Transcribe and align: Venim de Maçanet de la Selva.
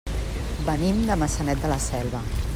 Venim 0.69 1.03
de 1.11 1.19
Maçanet 1.25 1.63
de 1.67 1.73
la 1.75 1.79
Selva. 1.91 2.25